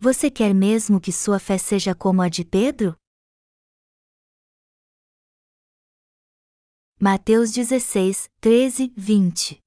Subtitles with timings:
[0.00, 2.96] Você quer mesmo que sua fé seja como a de Pedro?
[7.00, 9.60] Mateus 16, 13, 20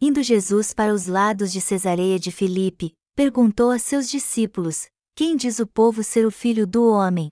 [0.00, 5.58] Indo Jesus para os lados de Cesareia de Filipe, perguntou a seus discípulos: Quem diz
[5.58, 7.30] o povo ser o filho do homem?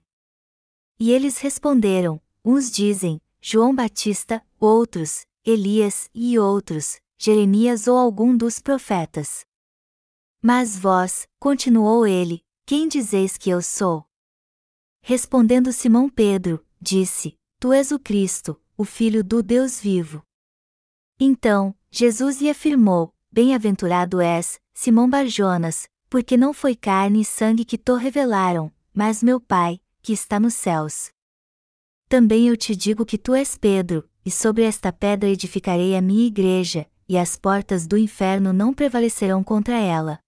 [0.99, 8.59] E eles responderam: Uns dizem, João Batista, outros, Elias e outros, Jeremias ou algum dos
[8.59, 9.43] profetas.
[10.47, 14.05] Mas vós, continuou ele, quem dizeis que eu sou?
[15.01, 20.21] Respondendo Simão Pedro, disse: Tu és o Cristo, o Filho do Deus vivo.
[21.19, 27.75] Então, Jesus lhe afirmou: Bem-aventurado és, Simão Barjonas, porque não foi carne e sangue que
[27.75, 31.09] te revelaram, mas meu Pai, que está nos céus.
[32.07, 36.27] Também eu te digo que tu és Pedro, e sobre esta pedra edificarei a minha
[36.27, 40.23] igreja, e as portas do inferno não prevalecerão contra ela.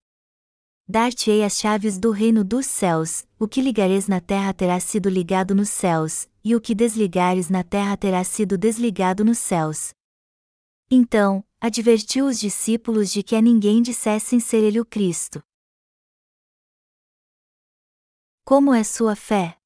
[0.90, 5.54] Dar-te-ei as chaves do reino dos céus, o que ligares na terra terá sido ligado
[5.54, 9.94] nos céus, e o que desligares na terra terá sido desligado nos céus.
[10.90, 15.44] Então, advertiu os discípulos de que a ninguém dissessem ser ele o Cristo.
[18.46, 19.58] Como é sua fé?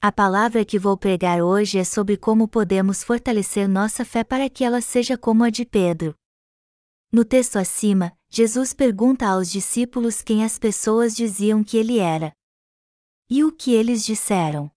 [0.00, 4.64] A palavra que vou pregar hoje é sobre como podemos fortalecer nossa fé para que
[4.64, 6.16] ela seja como a de Pedro.
[7.12, 12.32] No texto acima, Jesus pergunta aos discípulos quem as pessoas diziam que ele era.
[13.28, 14.70] E o que eles disseram?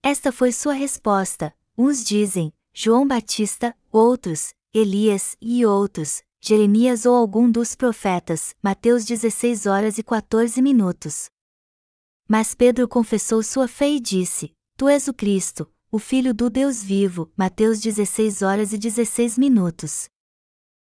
[0.00, 7.50] Esta foi sua resposta: uns dizem, João Batista, outros, Elias e outros, Jeremias ou algum
[7.50, 8.54] dos profetas.
[8.62, 11.28] Mateus 16 horas e 14 minutos.
[12.28, 16.80] Mas Pedro confessou sua fé e disse: Tu és o Cristo, o Filho do Deus
[16.80, 17.28] vivo.
[17.36, 20.11] Mateus 16 horas e 16 minutos.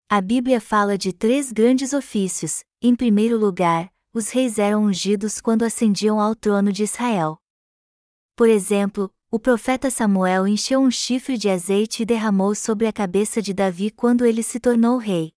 [0.08, 2.64] A Bíblia fala de três grandes ofícios.
[2.80, 7.40] Em primeiro lugar, os reis eram ungidos quando ascendiam ao trono de Israel.
[8.36, 13.42] Por exemplo, o profeta Samuel encheu um chifre de azeite e derramou sobre a cabeça
[13.42, 15.34] de Davi quando ele se tornou rei.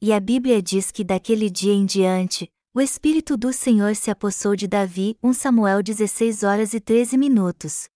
[0.00, 4.56] E a Bíblia diz que daquele dia em diante, o Espírito do Senhor se apossou
[4.56, 7.90] de Davi, 1 Samuel 16 horas e 13 minutos.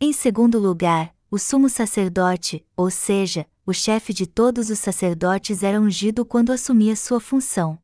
[0.00, 5.80] Em segundo lugar, o sumo sacerdote, ou seja, o chefe de todos os sacerdotes era
[5.80, 7.78] ungido quando assumia sua função.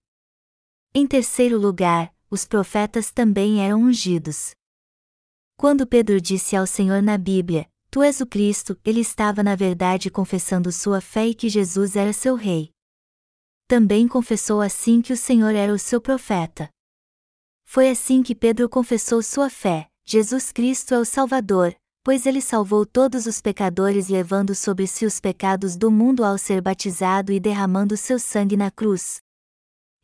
[0.93, 4.51] Em terceiro lugar, os profetas também eram ungidos.
[5.57, 10.11] Quando Pedro disse ao Senhor na Bíblia: Tu és o Cristo, ele estava na verdade
[10.11, 12.73] confessando sua fé e que Jesus era seu rei.
[13.69, 16.69] Também confessou assim que o Senhor era o seu profeta.
[17.65, 22.87] Foi assim que Pedro confessou sua fé: Jesus Cristo é o Salvador, pois ele salvou
[22.87, 27.97] todos os pecadores levando sobre si os pecados do mundo ao ser batizado e derramando
[27.97, 29.21] seu sangue na cruz.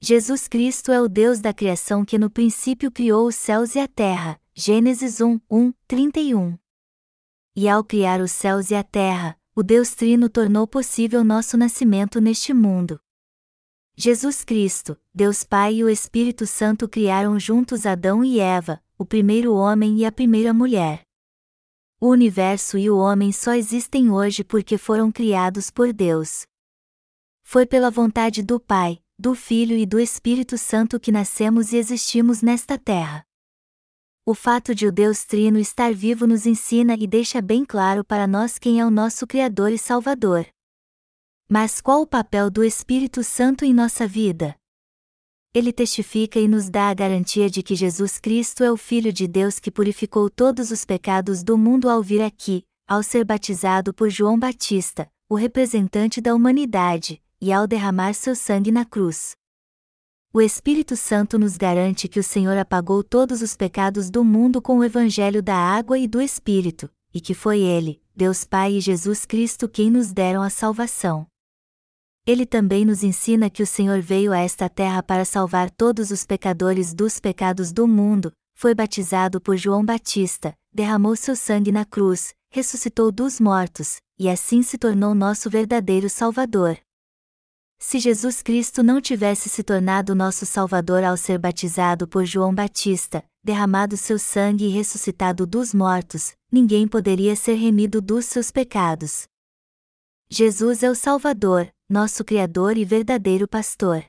[0.01, 3.87] Jesus Cristo é o Deus da criação que no princípio criou os céus e a
[3.87, 6.59] terra, Gênesis 1, 1, 31.
[7.55, 12.21] E ao criar os céus e a terra, o Deus Trino tornou possível nosso nascimento
[12.21, 12.99] neste mundo.
[13.97, 19.55] Jesus Cristo, Deus Pai e o Espírito Santo criaram juntos Adão e Eva, o primeiro
[19.55, 21.05] homem e a primeira mulher.
[22.05, 26.45] O universo e o homem só existem hoje porque foram criados por Deus.
[27.45, 32.43] Foi pela vontade do Pai, do Filho e do Espírito Santo que nascemos e existimos
[32.43, 33.25] nesta terra.
[34.27, 38.27] O fato de o Deus Trino estar vivo nos ensina e deixa bem claro para
[38.27, 40.45] nós quem é o nosso Criador e Salvador.
[41.49, 44.57] Mas qual o papel do Espírito Santo em nossa vida?
[45.55, 49.29] Ele testifica e nos dá a garantia de que Jesus Cristo é o Filho de
[49.29, 54.09] Deus que purificou todos os pecados do mundo ao vir aqui, ao ser batizado por
[54.09, 59.33] João Batista, o representante da humanidade, e ao derramar seu sangue na cruz.
[60.33, 64.79] O Espírito Santo nos garante que o Senhor apagou todos os pecados do mundo com
[64.79, 69.27] o Evangelho da água e do Espírito, e que foi Ele, Deus Pai e Jesus
[69.27, 71.27] Cristo quem nos deram a salvação.
[72.25, 76.25] Ele também nos ensina que o Senhor veio a esta terra para salvar todos os
[76.25, 82.33] pecadores dos pecados do mundo, foi batizado por João Batista, derramou seu sangue na cruz,
[82.49, 86.79] ressuscitou dos mortos, e assim se tornou nosso verdadeiro Salvador.
[87.81, 93.25] Se Jesus Cristo não tivesse se tornado nosso Salvador ao ser batizado por João Batista,
[93.43, 99.25] derramado seu sangue e ressuscitado dos mortos, ninguém poderia ser remido dos seus pecados.
[100.31, 104.03] Jesus é o Salvador, nosso Criador e verdadeiro Pastor.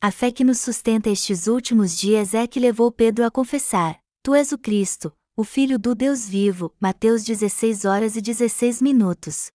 [0.00, 4.34] A fé que nos sustenta estes últimos dias é que levou Pedro a confessar: Tu
[4.34, 6.74] és o Cristo, o Filho do Deus vivo.
[6.80, 9.50] Mateus 16 horas e 16 minutos.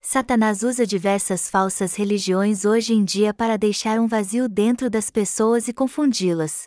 [0.00, 5.68] Satanás usa diversas falsas religiões hoje em dia para deixar um vazio dentro das pessoas
[5.68, 6.64] e confundi-las.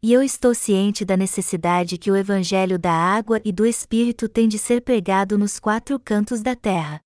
[0.00, 4.46] E eu estou ciente da necessidade que o Evangelho da água e do Espírito tem
[4.46, 7.02] de ser pregado nos quatro cantos da terra.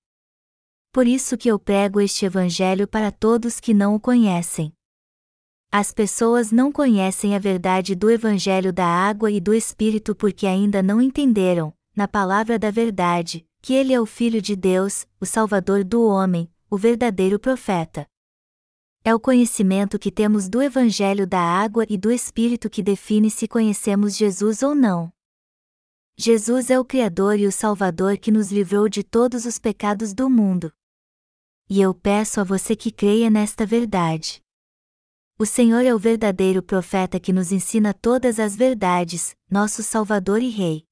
[0.93, 4.71] Por isso que eu prego este Evangelho para todos que não o conhecem.
[5.71, 10.83] As pessoas não conhecem a verdade do Evangelho da água e do Espírito porque ainda
[10.83, 15.83] não entenderam, na palavra da verdade, que ele é o Filho de Deus, o Salvador
[15.83, 18.05] do homem, o verdadeiro profeta.
[19.03, 23.47] É o conhecimento que temos do Evangelho da água e do Espírito que define se
[23.47, 25.11] conhecemos Jesus ou não.
[26.15, 30.29] Jesus é o Criador e o Salvador que nos livrou de todos os pecados do
[30.29, 30.71] mundo.
[31.69, 34.41] E eu peço a você que creia nesta verdade.
[35.39, 40.49] O Senhor é o verdadeiro profeta que nos ensina todas as verdades, nosso Salvador e
[40.49, 40.85] Rei.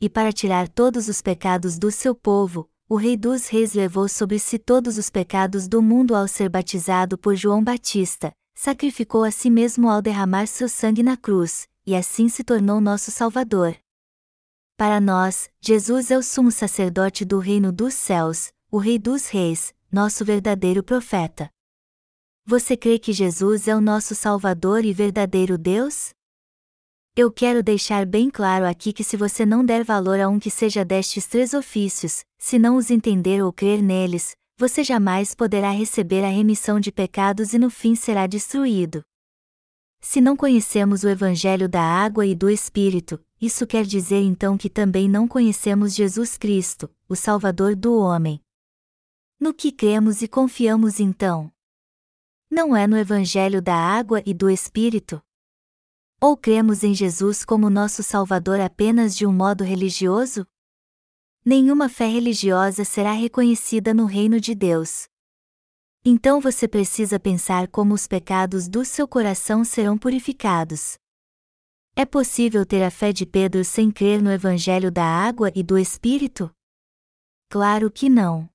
[0.00, 4.38] E para tirar todos os pecados do seu povo, o Rei dos Reis levou sobre
[4.38, 9.50] si todos os pecados do mundo ao ser batizado por João Batista, sacrificou a si
[9.50, 13.76] mesmo ao derramar seu sangue na cruz, e assim se tornou nosso Salvador.
[14.76, 19.74] Para nós, Jesus é o sumo sacerdote do reino dos céus, o Rei dos Reis,
[19.92, 21.50] nosso verdadeiro profeta.
[22.46, 26.14] Você crê que Jesus é o nosso Salvador e verdadeiro Deus?
[27.14, 30.50] Eu quero deixar bem claro aqui que se você não der valor a um que
[30.50, 36.24] seja destes três ofícios, se não os entender ou crer neles, você jamais poderá receber
[36.24, 39.02] a remissão de pecados e no fim será destruído.
[40.00, 44.70] Se não conhecemos o Evangelho da água e do Espírito, isso quer dizer então que
[44.70, 48.40] também não conhecemos Jesus Cristo, o Salvador do homem.
[49.42, 51.52] No que cremos e confiamos então?
[52.48, 55.20] Não é no Evangelho da água e do Espírito?
[56.20, 60.46] Ou cremos em Jesus como nosso Salvador apenas de um modo religioso?
[61.44, 65.08] Nenhuma fé religiosa será reconhecida no reino de Deus.
[66.04, 70.96] Então você precisa pensar como os pecados do seu coração serão purificados.
[71.96, 75.76] É possível ter a fé de Pedro sem crer no Evangelho da água e do
[75.76, 76.48] Espírito?
[77.50, 78.51] Claro que não.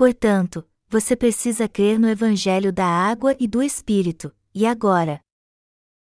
[0.00, 5.20] Portanto, você precisa crer no Evangelho da água e do Espírito, e agora,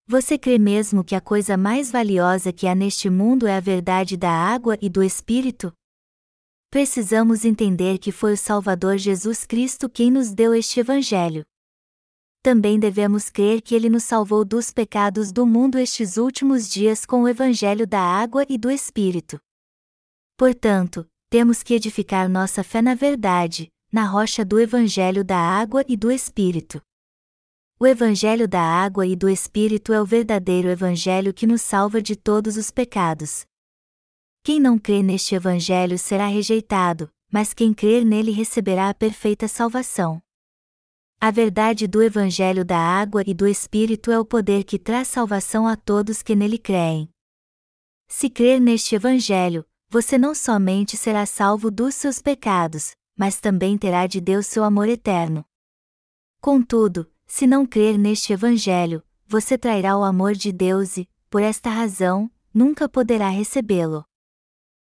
[0.08, 4.18] você crê mesmo que a coisa mais valiosa que há neste mundo é a verdade
[4.18, 5.72] da água e do Espírito?
[6.72, 11.46] Precisamos entender que foi o Salvador Jesus Cristo quem nos deu este Evangelho.
[12.42, 17.22] Também devemos crer que ele nos salvou dos pecados do mundo estes últimos dias com
[17.22, 19.40] o Evangelho da água e do Espírito.
[20.36, 25.96] Portanto, temos que edificar nossa fé na verdade, na rocha do Evangelho da água e
[25.96, 26.82] do Espírito.
[27.80, 32.16] O Evangelho da água e do Espírito é o verdadeiro Evangelho que nos salva de
[32.16, 33.46] todos os pecados.
[34.44, 40.22] Quem não crê neste Evangelho será rejeitado, mas quem crer nele receberá a perfeita salvação.
[41.20, 45.68] A verdade do Evangelho da água e do Espírito é o poder que traz salvação
[45.68, 47.10] a todos que nele creem.
[48.08, 54.08] Se crer neste Evangelho, você não somente será salvo dos seus pecados, mas também terá
[54.08, 55.46] de Deus seu amor eterno.
[56.42, 61.70] Contudo, se não crer neste Evangelho, você trairá o amor de Deus e, por esta
[61.70, 64.06] razão, nunca poderá recebê-lo.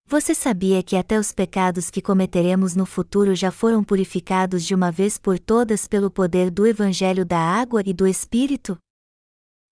[0.08, 4.92] Você sabia que até os pecados que cometeremos no futuro já foram purificados de uma
[4.92, 8.78] vez por todas pelo poder do Evangelho da água e do Espírito?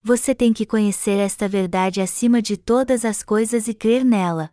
[0.02, 4.50] Você tem que conhecer esta verdade acima de todas as coisas e crer nela.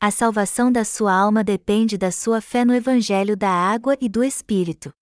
[0.00, 4.22] A salvação da sua alma depende da sua fé no Evangelho da água e do
[4.22, 4.92] Espírito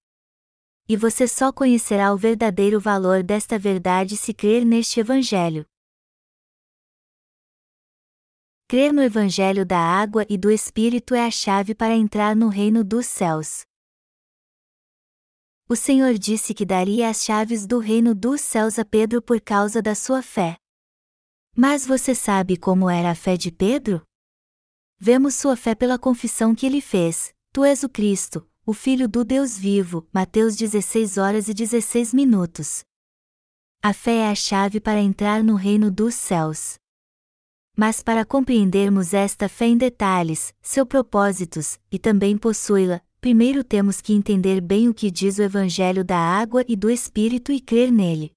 [0.89, 5.67] e você só conhecerá o verdadeiro valor desta verdade se crer neste Evangelho.
[8.69, 12.85] Crer no Evangelho da água e do Espírito é a chave para entrar no reino
[12.85, 13.65] dos céus.
[15.69, 19.83] O Senhor disse que daria as chaves do reino dos céus a Pedro por causa
[19.83, 20.57] da sua fé.
[21.57, 24.06] Mas você sabe como era a fé de Pedro?
[24.99, 29.25] Vemos sua fé pela confissão que ele fez: Tu és o Cristo, o Filho do
[29.25, 32.83] Deus vivo, Mateus 16 horas e 16 minutos.
[33.83, 36.77] A fé é a chave para entrar no reino dos céus.
[37.77, 44.15] Mas para compreendermos esta fé em detalhes, seus propósitos, e também possuí-la, primeiro temos que
[44.15, 48.33] entender bem o que diz o Evangelho da água e do Espírito e crer nele.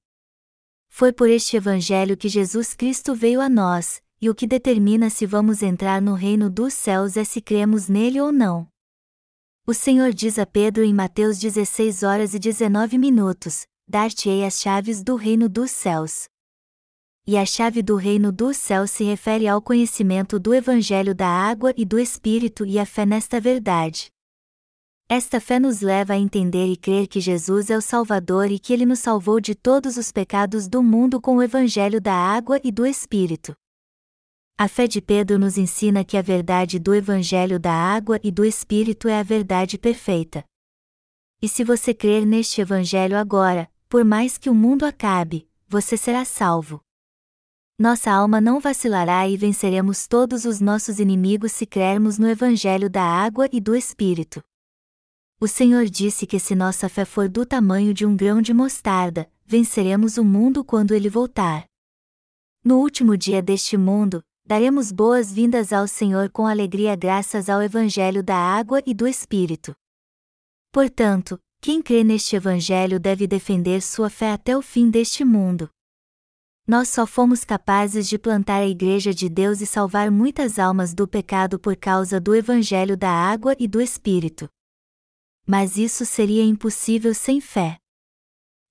[0.90, 5.26] Foi por este Evangelho que Jesus Cristo veio a nós, e o que determina se
[5.26, 8.68] vamos entrar no reino dos céus é se cremos nele ou não.
[9.66, 15.04] O Senhor diz a Pedro em Mateus 16 horas e 19 minutos: Dar-te-ei as chaves
[15.04, 16.28] do reino dos céus.
[17.26, 21.72] E a chave do reino dos céus se refere ao conhecimento do Evangelho da água
[21.78, 24.10] e do Espírito e a fé nesta verdade.
[25.08, 28.74] Esta fé nos leva a entender e crer que Jesus é o Salvador e que
[28.74, 32.72] ele nos salvou de todos os pecados do mundo com o Evangelho da água e
[32.72, 33.56] do Espírito.
[34.62, 38.44] A fé de Pedro nos ensina que a verdade do Evangelho da água e do
[38.44, 40.44] Espírito é a verdade perfeita.
[41.42, 46.26] E se você crer neste Evangelho agora, por mais que o mundo acabe, você será
[46.26, 46.82] salvo.
[47.80, 53.04] Nossa alma não vacilará e venceremos todos os nossos inimigos se crermos no Evangelho da
[53.04, 54.44] água e do Espírito.
[55.40, 59.32] O Senhor disse que se nossa fé for do tamanho de um grão de mostarda,
[59.46, 61.64] venceremos o mundo quando ele voltar.
[62.62, 68.36] No último dia deste mundo, daremos boas-vindas ao Senhor com alegria graças ao Evangelho da
[68.36, 69.76] água e do Espírito.
[70.72, 75.70] Portanto, quem crê neste Evangelho deve defender sua fé até o fim deste mundo.
[76.68, 81.08] Nós só fomos capazes de plantar a Igreja de Deus e salvar muitas almas do
[81.08, 84.50] pecado por causa do Evangelho da água e do Espírito
[85.52, 87.79] mas isso seria impossível sem fé.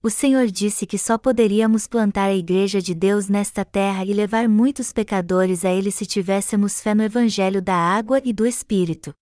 [0.01, 4.49] O Senhor disse que só poderíamos plantar a Igreja de Deus nesta terra e levar
[4.49, 9.13] muitos pecadores a Ele se tivéssemos fé no Evangelho da água e do Espírito.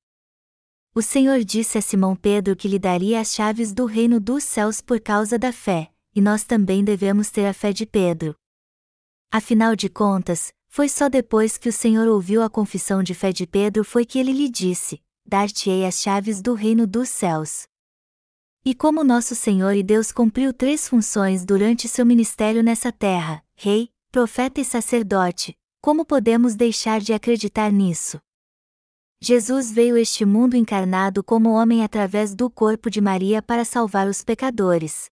[0.95, 4.83] O Senhor disse a Simão Pedro que lhe daria as chaves do reino dos céus
[4.83, 8.35] por causa da fé, e nós também devemos ter a fé de Pedro.
[9.33, 13.47] Afinal de contas, foi só depois que o Senhor ouviu a confissão de fé de
[13.47, 17.67] Pedro foi que ele lhe disse: dar-te-ei as chaves do reino dos céus.
[18.69, 23.93] E como nosso Senhor e Deus cumpriu três funções durante seu ministério nessa terra, rei,
[24.11, 28.21] profeta e sacerdote, como podemos deixar de acreditar nisso?
[29.21, 34.25] Jesus veio este mundo encarnado como homem através do corpo de Maria para salvar os
[34.25, 35.09] pecadores.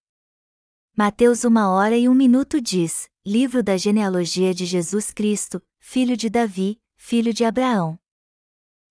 [0.97, 6.29] Mateus uma hora e um minuto diz, livro da genealogia de Jesus Cristo, filho de
[6.29, 7.97] Davi, filho de Abraão.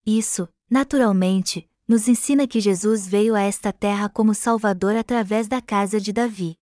[0.05, 5.99] Isso, naturalmente, nos ensina que Jesus veio a esta terra como Salvador através da casa
[5.99, 6.55] de Davi.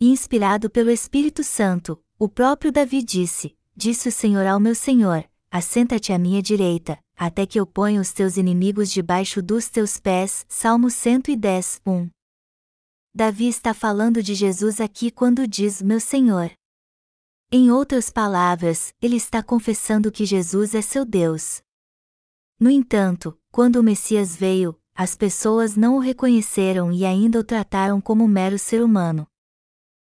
[0.00, 6.12] Inspirado pelo Espírito Santo, o próprio Davi disse: Disse o Senhor ao meu Senhor: Assenta-te
[6.12, 10.44] à minha direita, até que eu ponha os teus inimigos debaixo dos teus pés.
[10.48, 12.10] Salmo 110, 1.
[13.14, 16.52] Davi está falando de Jesus aqui quando diz meu Senhor.
[17.50, 21.62] Em outras palavras, ele está confessando que Jesus é seu Deus.
[22.58, 28.00] No entanto, quando o Messias veio, as pessoas não o reconheceram e ainda o trataram
[28.00, 29.28] como mero ser humano.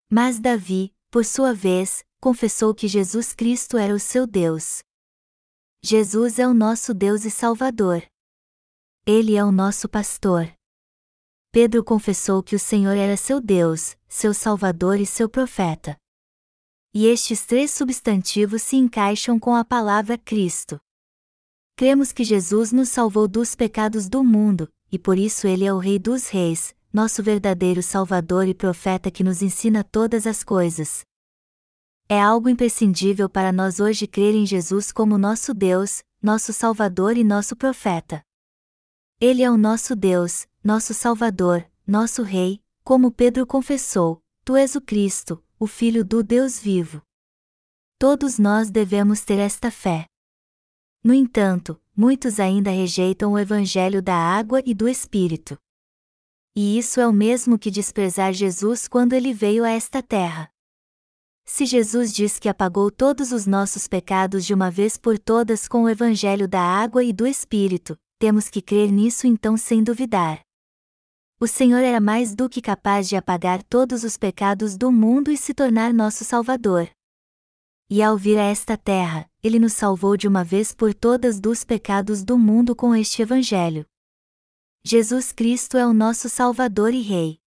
[0.10, 4.84] Mas Davi, por sua vez, confessou que Jesus Cristo era o seu Deus.
[5.82, 8.04] Jesus é o nosso Deus e Salvador.
[9.06, 10.54] Ele é o nosso pastor.
[11.52, 15.98] Pedro confessou que o Senhor era seu Deus, seu Salvador e seu profeta.
[16.94, 20.80] E estes três substantivos se encaixam com a palavra Cristo.
[21.76, 25.80] Cremos que Jesus nos salvou dos pecados do mundo, e por isso ele é o
[25.80, 31.04] Rei dos Reis, nosso verdadeiro Salvador e profeta que nos ensina todas as coisas.
[32.08, 37.24] É algo imprescindível para nós hoje crer em Jesus como nosso Deus, nosso Salvador e
[37.24, 38.22] nosso profeta.
[39.20, 44.82] Ele é o nosso Deus, nosso Salvador, nosso Rei, como Pedro confessou: Tu és o
[44.82, 47.02] Cristo, o Filho do Deus vivo.
[47.98, 50.06] Todos nós devemos ter esta fé.
[51.04, 55.58] No entanto, muitos ainda rejeitam o Evangelho da água e do Espírito.
[56.56, 60.50] E isso é o mesmo que desprezar Jesus quando ele veio a esta terra.
[61.46, 65.84] Se Jesus diz que apagou todos os nossos pecados de uma vez por todas com
[65.84, 70.40] o Evangelho da água e do Espírito, temos que crer nisso então sem duvidar.
[71.38, 75.36] O Senhor era mais do que capaz de apagar todos os pecados do mundo e
[75.36, 76.90] se tornar nosso Salvador.
[77.90, 81.64] E ao vir a esta terra, ele nos salvou de uma vez por todas dos
[81.64, 83.86] pecados do mundo com este Evangelho.
[84.84, 87.40] Jesus Cristo é o nosso Salvador e Rei.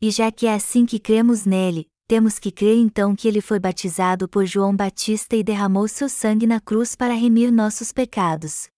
[0.00, 3.58] E já que é assim que cremos nele, temos que crer então que ele foi
[3.58, 8.68] batizado por João Batista e derramou seu sangue na cruz para remir nossos pecados.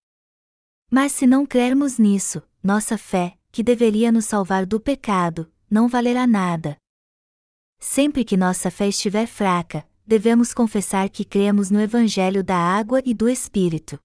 [0.91, 6.27] Mas se não crermos nisso, nossa fé, que deveria nos salvar do pecado, não valerá
[6.27, 6.77] nada.
[7.79, 13.15] Sempre que nossa fé estiver fraca, devemos confessar que cremos no Evangelho da água e
[13.15, 13.97] do Espírito.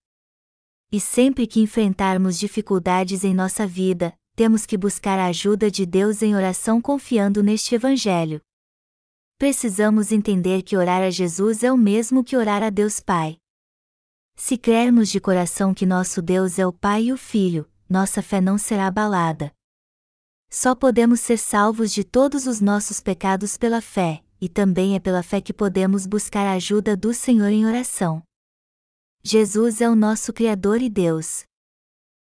[0.92, 6.22] E sempre que enfrentarmos dificuldades em nossa vida, temos que buscar a ajuda de Deus
[6.22, 8.40] em oração confiando neste Evangelho.
[9.40, 13.38] Precisamos entender que orar a Jesus é o mesmo que orar a Deus Pai.
[14.36, 18.40] Se crermos de coração que nosso Deus é o Pai e o Filho, nossa fé
[18.40, 19.52] não será abalada.
[20.52, 25.24] Só podemos ser salvos de todos os nossos pecados pela fé, e também é pela
[25.24, 28.22] fé que podemos buscar a ajuda do Senhor em oração.
[29.24, 31.44] Jesus é o nosso Criador e Deus.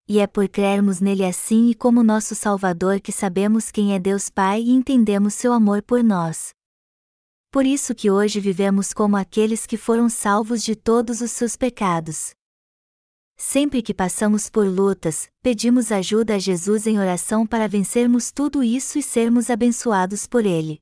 [0.08, 4.28] E é por crermos nele assim e como nosso Salvador que sabemos quem é Deus
[4.28, 6.50] Pai e entendemos seu amor por nós.
[7.52, 12.32] Por isso que hoje vivemos como aqueles que foram salvos de todos os seus pecados.
[13.36, 18.98] Sempre que passamos por lutas, pedimos ajuda a Jesus em oração para vencermos tudo isso
[18.98, 20.78] e sermos abençoados por Ele.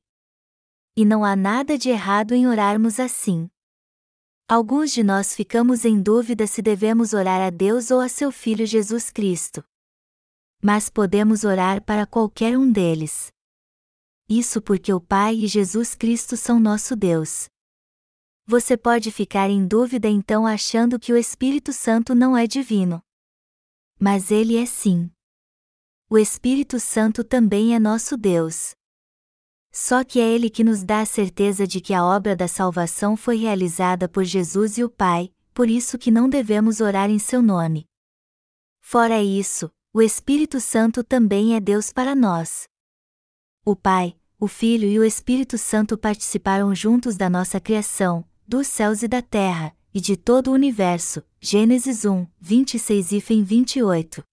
[0.99, 3.49] E não há nada de errado em orarmos assim.
[4.49, 8.65] Alguns de nós ficamos em dúvida se devemos orar a Deus ou a seu Filho
[8.65, 9.63] Jesus Cristo.
[10.61, 13.31] Mas podemos orar para qualquer um deles.
[14.27, 17.47] Isso porque o Pai e Jesus Cristo são nosso Deus.
[18.45, 23.01] Você pode ficar em dúvida então achando que o Espírito Santo não é divino.
[23.97, 25.09] Mas ele é sim.
[26.09, 28.77] O Espírito Santo também é nosso Deus.
[29.71, 33.15] Só que é Ele que nos dá a certeza de que a obra da salvação
[33.15, 37.41] foi realizada por Jesus e o Pai, por isso que não devemos orar em seu
[37.41, 37.85] nome.
[38.81, 42.67] Fora isso, o Espírito Santo também é Deus para nós.
[43.63, 49.03] O Pai, o Filho e o Espírito Santo participaram juntos da nossa criação, dos céus
[49.03, 51.21] e da terra, e de todo o universo.
[51.39, 54.23] Gênesis 1, 26 e 28.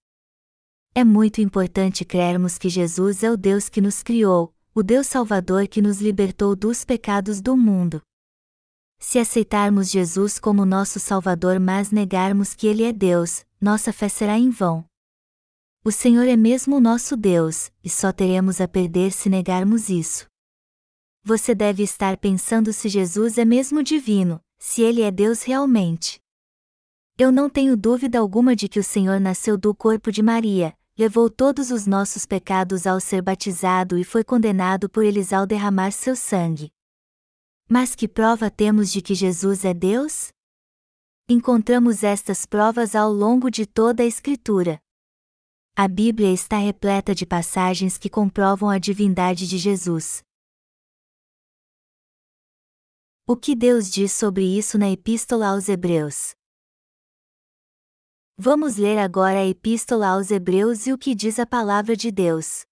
[0.95, 5.67] É muito importante crermos que Jesus é o Deus que nos criou, o Deus Salvador
[5.67, 8.03] que nos libertou dos pecados do mundo.
[8.99, 14.37] Se aceitarmos Jesus como nosso Salvador, mas negarmos que Ele é Deus, nossa fé será
[14.37, 14.85] em vão.
[15.83, 20.27] O Senhor é mesmo nosso Deus, e só teremos a perder se negarmos isso.
[21.25, 26.21] Você deve estar pensando se Jesus é mesmo divino, se ele é Deus realmente.
[27.17, 31.29] Eu não tenho dúvida alguma de que o Senhor nasceu do corpo de Maria, levou
[31.29, 36.17] todos os nossos pecados ao ser batizado e foi condenado por eles ao derramar seu
[36.17, 36.73] sangue.
[37.69, 40.29] Mas que prova temos de que Jesus é Deus?
[41.29, 44.81] Encontramos estas provas ao longo de toda a Escritura.
[45.77, 50.23] A Bíblia está repleta de passagens que comprovam a divindade de Jesus.
[53.27, 56.35] O que Deus diz sobre isso na Epístola aos Hebreus?
[58.39, 62.67] Vamos ler agora a Epístola aos Hebreus e o que diz a palavra de Deus.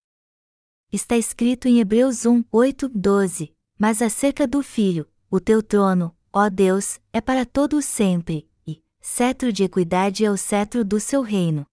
[0.92, 6.50] Está escrito em Hebreus 1, 8, 12: Mas acerca do Filho, o teu trono, ó
[6.50, 11.22] Deus, é para todo o sempre, e cetro de equidade é o cetro do seu
[11.22, 11.64] reino.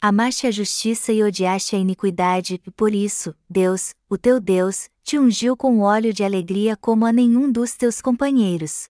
[0.00, 5.18] Amaste a justiça e odiaste a iniquidade, e por isso, Deus, o teu Deus, te
[5.18, 8.84] ungiu com óleo de alegria como a nenhum dos teus companheiros.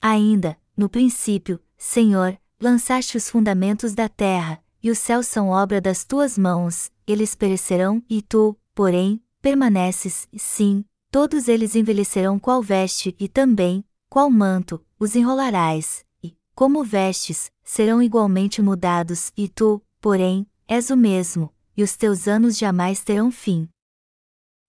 [0.00, 6.04] Ainda, no princípio, Senhor, lançaste os fundamentos da terra, e os céus são obra das
[6.04, 13.28] tuas mãos, eles perecerão, e tu, porém, permaneces, sim, todos eles envelhecerão qual veste, e
[13.28, 20.90] também, qual manto, os enrolarás, e, como vestes, serão igualmente mudados, e tu, porém, és
[20.90, 23.68] o mesmo, e os teus anos jamais terão fim.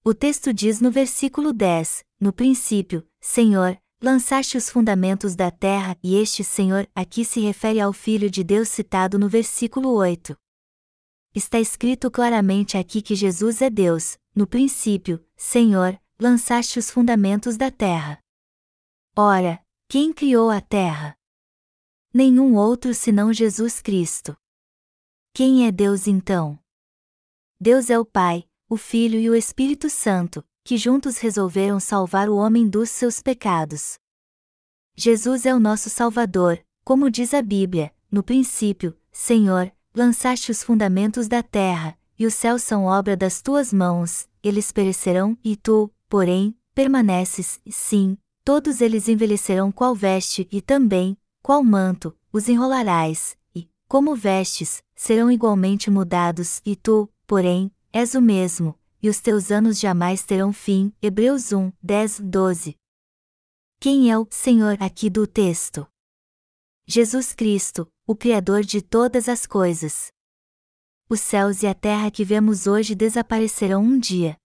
[0.04, 6.16] O texto diz no versículo 10: No princípio, Senhor, lançaste os fundamentos da terra, e
[6.16, 10.38] este Senhor aqui se refere ao Filho de Deus citado no versículo 8.
[11.36, 17.70] Está escrito claramente aqui que Jesus é Deus, no princípio, Senhor, lançaste os fundamentos da
[17.70, 18.20] terra.
[19.16, 21.18] Ora, quem criou a terra?
[22.14, 24.36] Nenhum outro senão Jesus Cristo.
[25.34, 26.60] Quem é Deus então?
[27.60, 32.36] Deus é o Pai, o Filho e o Espírito Santo, que juntos resolveram salvar o
[32.36, 33.98] homem dos seus pecados.
[34.96, 41.28] Jesus é o nosso Salvador, como diz a Bíblia, no princípio, Senhor, lançaste os fundamentos
[41.28, 46.56] da terra, e os céus são obra das tuas mãos, eles perecerão, e tu, porém,
[46.76, 53.36] permaneces, sim, todos eles envelhecerão qual veste, e também, qual manto, os enrolarás,
[53.88, 59.80] como vestes, serão igualmente mudados, e tu, porém, és o mesmo, e os teus anos
[59.80, 60.94] jamais terão fim.
[61.02, 62.76] Hebreus 1, 10, 12.
[63.80, 65.88] Quem é o Senhor aqui do texto?
[66.86, 70.12] Jesus Cristo, o Criador de todas as coisas.
[71.10, 74.38] Os céus e a terra que vemos hoje desaparecerão um dia.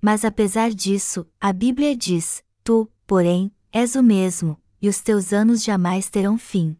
[0.00, 5.64] Mas apesar disso, a Bíblia diz: Tu, porém, és o mesmo, e os teus anos
[5.64, 6.76] jamais terão fim.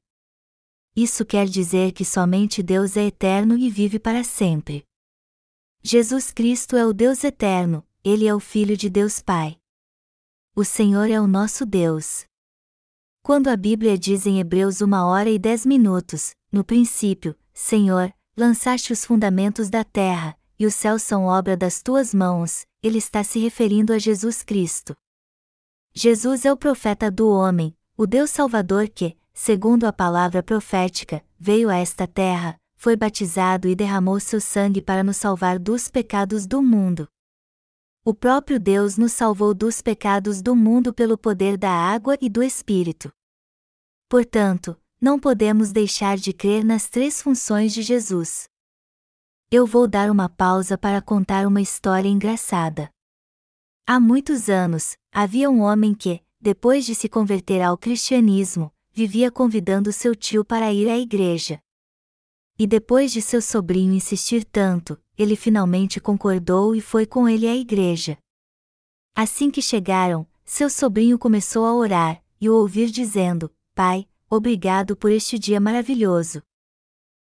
[0.94, 4.85] Isso quer dizer que somente Deus é eterno e vive para sempre.
[5.88, 9.56] Jesus Cristo é o Deus eterno, ele é o Filho de Deus Pai.
[10.52, 12.24] O Senhor é o nosso Deus.
[13.22, 18.92] Quando a Bíblia diz em Hebreus uma hora e dez minutos, no princípio, Senhor, lançaste
[18.92, 23.38] os fundamentos da terra, e os céus são obra das tuas mãos, ele está se
[23.38, 24.92] referindo a Jesus Cristo.
[25.94, 31.70] Jesus é o profeta do homem, o Deus Salvador que, segundo a palavra profética, veio
[31.70, 36.62] a esta terra, foi batizado e derramou seu sangue para nos salvar dos pecados do
[36.62, 37.08] mundo.
[38.04, 42.42] O próprio Deus nos salvou dos pecados do mundo pelo poder da água e do
[42.42, 43.10] Espírito.
[44.08, 48.48] Portanto, não podemos deixar de crer nas três funções de Jesus.
[49.50, 52.90] Eu vou dar uma pausa para contar uma história engraçada.
[53.86, 59.92] Há muitos anos, havia um homem que, depois de se converter ao cristianismo, vivia convidando
[59.92, 61.60] seu tio para ir à igreja.
[62.58, 67.54] E depois de seu sobrinho insistir tanto, ele finalmente concordou e foi com ele à
[67.54, 68.18] igreja.
[69.14, 75.10] Assim que chegaram, seu sobrinho começou a orar, e o ouvir dizendo: Pai, obrigado por
[75.10, 76.42] este dia maravilhoso.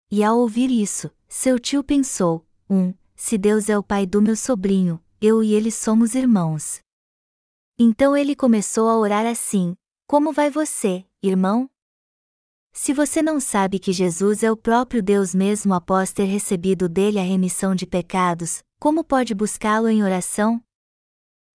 [0.10, 4.36] E ao ouvir isso, seu tio pensou: um, se Deus é o pai do meu
[4.36, 6.80] sobrinho, eu e ele somos irmãos.
[7.78, 9.76] Então ele começou a orar assim:
[10.08, 11.70] Como vai você, irmão?
[12.80, 17.18] Se você não sabe que Jesus é o próprio Deus mesmo após ter recebido dele
[17.18, 20.64] a remissão de pecados, como pode buscá-lo em oração?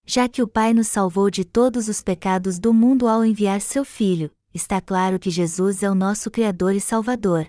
[0.05, 3.85] Já que o Pai nos salvou de todos os pecados do mundo ao enviar seu
[3.85, 7.47] Filho, está claro que Jesus é o nosso Criador e Salvador.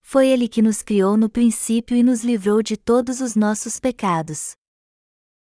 [0.00, 4.52] Foi Ele que nos criou no princípio e nos livrou de todos os nossos pecados.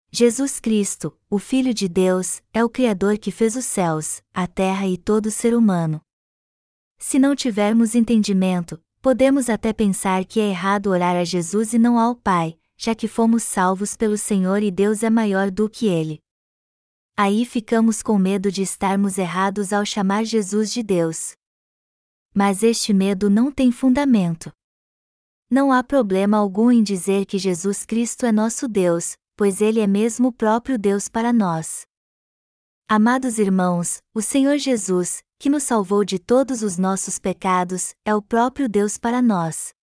[0.09, 4.87] Jesus Cristo, o Filho de Deus, é o Criador que fez os céus, a terra
[4.87, 6.04] e todo ser humano.
[7.07, 11.99] Se não tivermos entendimento, podemos até pensar que é errado orar a Jesus e não
[11.99, 16.19] ao Pai, já que fomos salvos pelo Senhor e Deus é maior do que Ele.
[17.15, 21.35] Aí ficamos com medo de estarmos errados ao chamar Jesus de Deus.
[22.33, 24.51] Mas este medo não tem fundamento.
[25.47, 29.85] Não há problema algum em dizer que Jesus Cristo é nosso Deus, pois Ele é
[29.85, 31.85] mesmo o próprio Deus para nós.
[32.89, 38.21] Amados irmãos, o Senhor Jesus, que nos salvou de todos os nossos pecados, é o
[38.21, 39.73] próprio Deus para nós.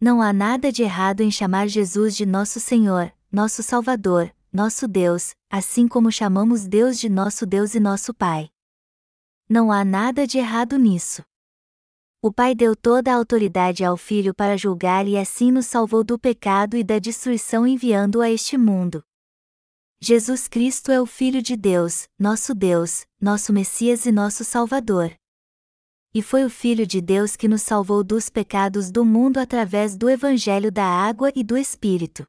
[0.00, 5.34] Não há nada de errado em chamar Jesus de nosso Senhor, nosso Salvador, nosso Deus,
[5.50, 8.50] assim como chamamos Deus de nosso Deus e nosso Pai.
[9.48, 11.22] Não há nada de errado nisso.
[12.22, 16.18] O Pai deu toda a autoridade ao Filho para julgar e assim nos salvou do
[16.18, 19.04] pecado e da destruição enviando-o a este mundo.
[20.06, 25.14] Jesus Cristo é o Filho de Deus, nosso Deus, nosso Messias e nosso Salvador.
[26.12, 30.10] E foi o Filho de Deus que nos salvou dos pecados do mundo através do
[30.10, 32.26] Evangelho da Água e do Espírito.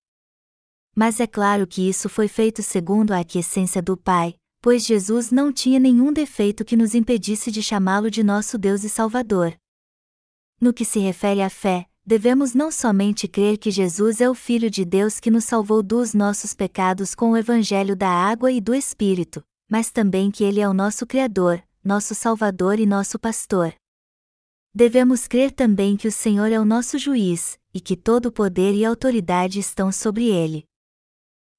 [0.96, 5.52] Mas é claro que isso foi feito segundo a aquiescência do Pai, pois Jesus não
[5.52, 9.54] tinha nenhum defeito que nos impedisse de chamá-lo de nosso Deus e Salvador.
[10.62, 14.70] No que se refere à fé, devemos não somente crer que Jesus é o Filho
[14.70, 18.76] de Deus que nos salvou dos nossos pecados com o Evangelho da água e do
[18.76, 23.74] Espírito, mas também que Ele é o nosso Criador, nosso Salvador e nosso Pastor.
[24.74, 28.86] Devemos crer também que o Senhor é o nosso juiz, e que todo poder e
[28.86, 30.66] autoridade estão sobre ele.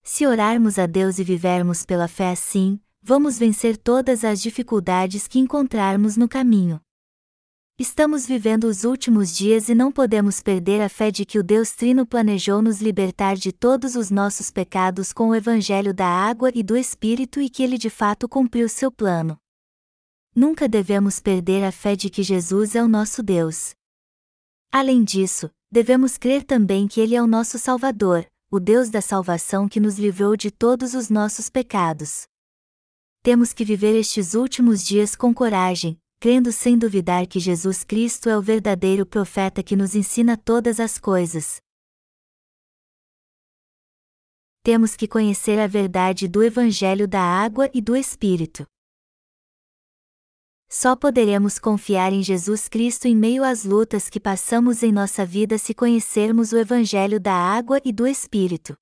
[0.03, 5.39] Se orarmos a Deus e vivermos pela fé assim, vamos vencer todas as dificuldades que
[5.39, 6.81] encontrarmos no caminho.
[7.79, 11.73] Estamos vivendo os últimos dias e não podemos perder a fé de que o Deus
[11.73, 16.63] Trino planejou nos libertar de todos os nossos pecados com o Evangelho da água e
[16.63, 19.37] do Espírito e que ele de fato cumpriu seu plano.
[20.35, 23.75] Nunca devemos perder a fé de que Jesus é o nosso Deus.
[24.73, 29.69] Além disso, devemos crer também que Ele é o nosso Salvador, o Deus da salvação
[29.69, 32.27] que nos livrou de todos os nossos pecados.
[33.23, 38.37] Temos que viver estes últimos dias com coragem, crendo sem duvidar que Jesus Cristo é
[38.37, 41.61] o verdadeiro profeta que nos ensina todas as coisas.
[44.61, 48.67] Temos que conhecer a verdade do Evangelho da Água e do Espírito.
[50.69, 55.57] Só poderemos confiar em Jesus Cristo em meio às lutas que passamos em nossa vida
[55.59, 58.77] se conhecermos o Evangelho da Água e do Espírito.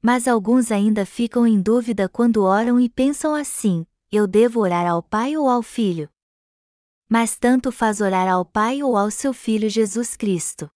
[0.00, 5.02] Mas alguns ainda ficam em dúvida quando oram e pensam assim: eu devo orar ao
[5.02, 6.13] Pai ou ao Filho?
[7.08, 10.68] Mas tanto faz orar ao Pai ou ao seu Filho Jesus Cristo.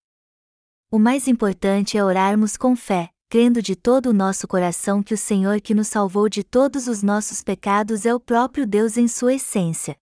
[0.91, 5.19] O mais importante é orarmos com fé, crendo de todo o nosso coração que o
[5.19, 9.35] Senhor que nos salvou de todos os nossos pecados é o próprio Deus em sua
[9.35, 9.97] essência.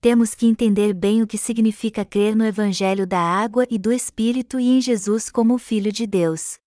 [0.00, 4.58] Temos que entender bem o que significa crer no Evangelho da água e do Espírito
[4.58, 6.58] e em Jesus como o Filho de Deus.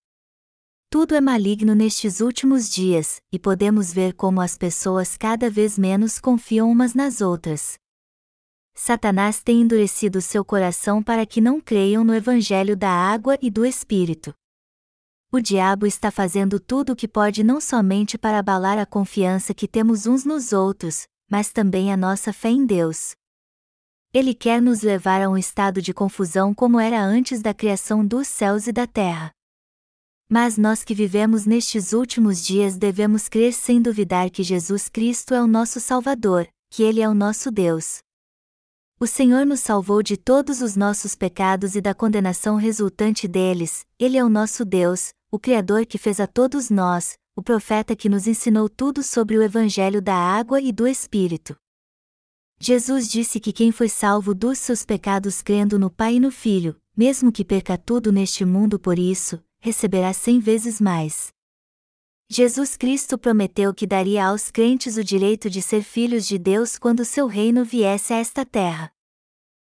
[0.88, 6.20] Tudo é maligno nestes últimos dias, e podemos ver como as pessoas cada vez menos
[6.20, 7.76] confiam umas nas outras.
[8.74, 13.64] Satanás tem endurecido seu coração para que não creiam no Evangelho da água e do
[13.64, 14.34] Espírito.
[15.30, 19.66] O diabo está fazendo tudo o que pode não somente para abalar a confiança que
[19.66, 23.14] temos uns nos outros, mas também a nossa fé em Deus.
[24.12, 28.28] Ele quer nos levar a um estado de confusão como era antes da criação dos
[28.28, 29.32] céus e da terra.
[30.28, 35.42] Mas nós que vivemos nestes últimos dias devemos crer sem duvidar que Jesus Cristo é
[35.42, 38.03] o nosso Salvador, que Ele é o nosso Deus.
[39.04, 44.16] O Senhor nos salvou de todos os nossos pecados e da condenação resultante deles, Ele
[44.16, 48.26] é o nosso Deus, o Criador que fez a todos nós, o profeta que nos
[48.26, 51.54] ensinou tudo sobre o Evangelho da água e do Espírito.
[52.58, 56.74] Jesus disse que quem foi salvo dos seus pecados crendo no Pai e no Filho,
[56.96, 61.28] mesmo que perca tudo neste mundo por isso, receberá cem vezes mais.
[62.30, 67.04] Jesus Cristo prometeu que daria aos crentes o direito de ser filhos de Deus quando
[67.04, 68.93] seu reino viesse a esta terra.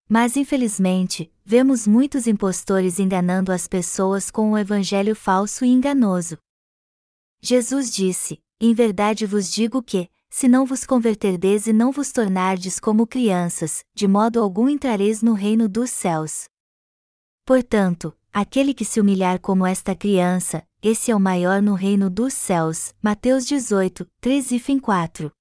[0.07, 6.37] Mas infelizmente, vemos muitos impostores enganando as pessoas com um evangelho falso e enganoso.
[7.41, 12.79] Jesus disse: Em verdade vos digo que, se não vos converterdes e não vos tornardes
[12.79, 16.45] como crianças, de modo algum entrareis no reino dos céus.
[17.45, 22.33] Portanto, aquele que se humilhar como esta criança, esse é o maior no reino dos
[22.33, 22.93] céus.
[23.01, 25.31] Mateus 18, 3 e 4.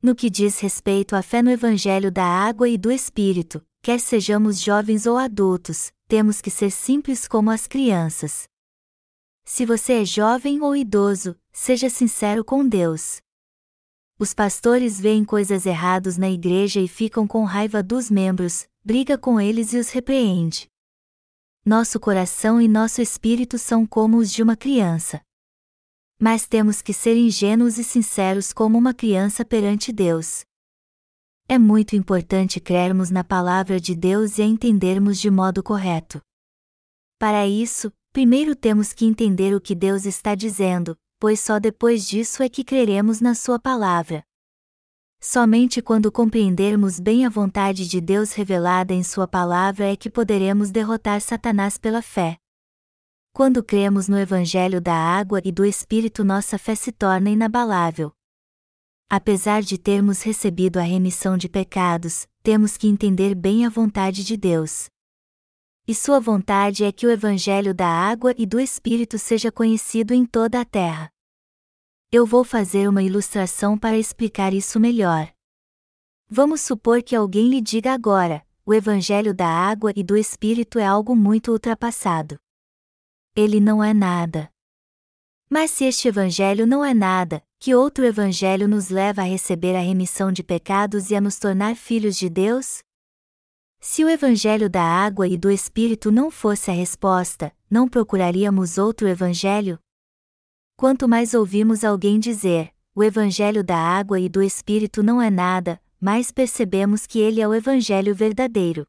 [0.00, 4.60] No que diz respeito à fé no Evangelho da água e do Espírito, quer sejamos
[4.60, 8.46] jovens ou adultos, temos que ser simples como as crianças.
[9.46, 13.22] Se você é jovem ou idoso, seja sincero com Deus.
[14.18, 19.40] Os pastores veem coisas erradas na igreja e ficam com raiva dos membros, briga com
[19.40, 20.68] eles e os repreende.
[21.64, 25.22] Nosso coração e nosso espírito são como os de uma criança.
[26.20, 30.44] Mas temos que ser ingênuos e sinceros como uma criança perante Deus.
[31.50, 36.20] É muito importante crermos na palavra de Deus e a entendermos de modo correto.
[37.18, 42.42] Para isso, primeiro temos que entender o que Deus está dizendo, pois só depois disso
[42.42, 44.22] é que creremos na Sua palavra.
[45.22, 50.70] Somente quando compreendermos bem a vontade de Deus revelada em Sua palavra é que poderemos
[50.70, 52.36] derrotar Satanás pela fé.
[53.32, 58.12] Quando cremos no Evangelho da água e do Espírito, nossa fé se torna inabalável.
[59.10, 64.36] Apesar de termos recebido a remissão de pecados, temos que entender bem a vontade de
[64.36, 64.90] Deus.
[65.86, 70.26] E Sua vontade é que o Evangelho da água e do Espírito seja conhecido em
[70.26, 71.10] toda a terra.
[72.12, 75.32] Eu vou fazer uma ilustração para explicar isso melhor.
[76.28, 80.84] Vamos supor que alguém lhe diga agora: o Evangelho da água e do Espírito é
[80.84, 82.38] algo muito ultrapassado.
[83.34, 84.52] Ele não é nada.
[85.48, 89.80] Mas se este Evangelho não é nada, que outro Evangelho nos leva a receber a
[89.80, 92.78] remissão de pecados e a nos tornar filhos de Deus?
[93.80, 99.08] Se o Evangelho da água e do Espírito não fosse a resposta, não procuraríamos outro
[99.08, 99.78] Evangelho?
[100.76, 105.80] Quanto mais ouvimos alguém dizer, o Evangelho da água e do Espírito não é nada,
[106.00, 108.86] mais percebemos que ele é o Evangelho verdadeiro.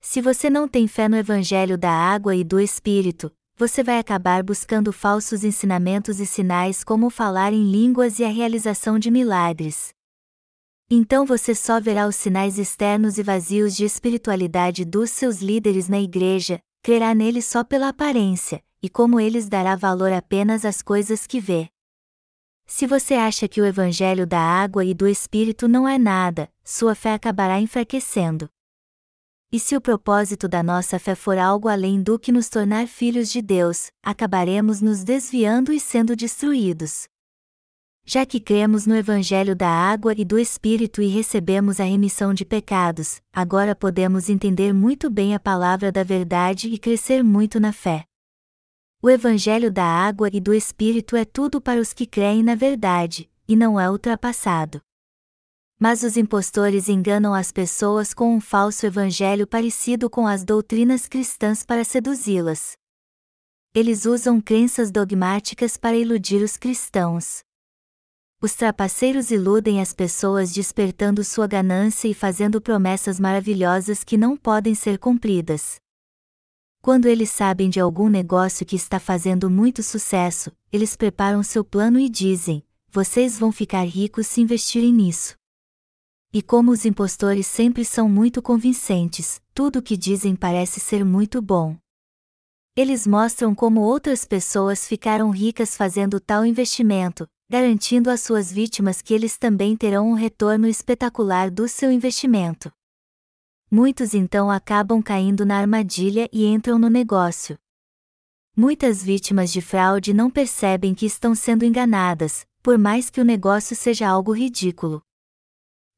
[0.00, 4.42] Se você não tem fé no Evangelho da água e do Espírito, você vai acabar
[4.42, 9.94] buscando falsos ensinamentos e sinais como falar em línguas e a realização de milagres.
[10.90, 15.98] Então você só verá os sinais externos e vazios de espiritualidade dos seus líderes na
[15.98, 21.40] igreja, crerá neles só pela aparência, e como eles dará valor apenas às coisas que
[21.40, 21.68] vê.
[22.66, 26.94] Se você acha que o evangelho da água e do espírito não é nada, sua
[26.94, 28.50] fé acabará enfraquecendo.
[29.52, 33.30] E se o propósito da nossa fé for algo além do que nos tornar filhos
[33.30, 37.06] de Deus, acabaremos nos desviando e sendo destruídos.
[38.04, 42.44] Já que cremos no Evangelho da água e do Espírito e recebemos a remissão de
[42.44, 48.04] pecados, agora podemos entender muito bem a palavra da verdade e crescer muito na fé.
[49.02, 53.30] O Evangelho da água e do Espírito é tudo para os que creem na verdade,
[53.46, 54.80] e não é ultrapassado.
[55.78, 61.64] Mas os impostores enganam as pessoas com um falso evangelho parecido com as doutrinas cristãs
[61.64, 62.76] para seduzi-las.
[63.74, 67.44] Eles usam crenças dogmáticas para iludir os cristãos.
[68.40, 74.74] Os trapaceiros iludem as pessoas despertando sua ganância e fazendo promessas maravilhosas que não podem
[74.74, 75.76] ser cumpridas.
[76.80, 81.98] Quando eles sabem de algum negócio que está fazendo muito sucesso, eles preparam seu plano
[81.98, 85.34] e dizem: vocês vão ficar ricos se investirem nisso.
[86.32, 91.40] E como os impostores sempre são muito convincentes, tudo o que dizem parece ser muito
[91.40, 91.76] bom.
[92.76, 99.14] Eles mostram como outras pessoas ficaram ricas fazendo tal investimento, garantindo às suas vítimas que
[99.14, 102.70] eles também terão um retorno espetacular do seu investimento.
[103.70, 107.58] Muitos então acabam caindo na armadilha e entram no negócio.
[108.54, 113.76] Muitas vítimas de fraude não percebem que estão sendo enganadas, por mais que o negócio
[113.76, 115.02] seja algo ridículo.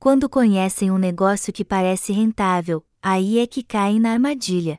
[0.01, 4.79] Quando conhecem um negócio que parece rentável, aí é que caem na armadilha.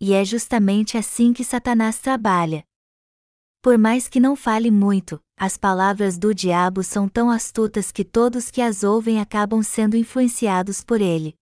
[0.00, 2.64] E é justamente assim que Satanás trabalha.
[3.60, 8.48] Por mais que não fale muito, as palavras do diabo são tão astutas que todos
[8.48, 11.34] que as ouvem acabam sendo influenciados por ele.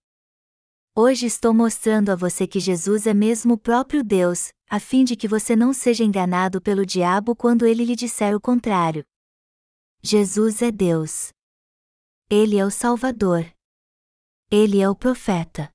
[0.95, 5.16] Hoje estou mostrando a você que Jesus é mesmo o próprio Deus, a fim de
[5.16, 9.05] que você não seja enganado pelo diabo quando ele lhe disser o contrário.
[10.03, 11.31] Jesus é Deus.
[12.33, 13.45] Ele é o Salvador.
[14.53, 15.69] Ele é o profeta.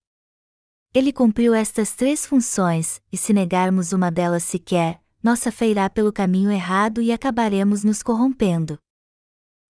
[0.94, 6.14] Ele cumpriu estas três funções, e se negarmos uma delas sequer, nossa fé irá pelo
[6.14, 8.80] caminho errado e acabaremos nos corrompendo.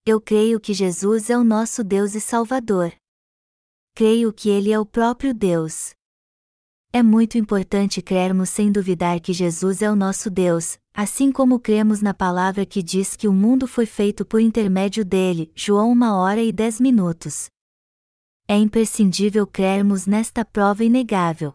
[0.06, 2.94] Eu creio que Jesus é o nosso Deus e Salvador.
[3.96, 5.96] Creio que Ele é o próprio Deus.
[6.94, 12.02] É muito importante crermos sem duvidar que Jesus é o nosso Deus, assim como cremos
[12.02, 16.42] na palavra que diz que o mundo foi feito por intermédio dele, João 1 hora
[16.42, 17.50] e 10 minutos.
[18.48, 21.54] É imprescindível crermos nesta prova inegável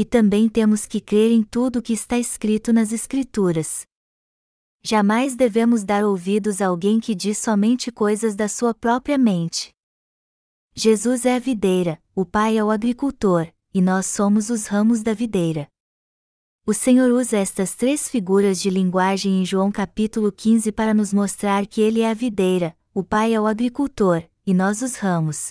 [0.00, 3.82] e também temos que crer em tudo o que está escrito nas Escrituras.
[4.82, 9.74] Jamais devemos dar ouvidos a alguém que diz somente coisas da sua própria mente.
[10.74, 15.12] Jesus é a videira, o Pai é o agricultor, e nós somos os ramos da
[15.12, 15.68] videira.
[16.70, 21.66] O Senhor usa estas três figuras de linguagem em João capítulo 15 para nos mostrar
[21.66, 25.50] que Ele é a videira, o Pai é o agricultor, e nós os ramos.